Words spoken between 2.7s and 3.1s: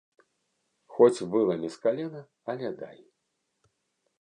дай.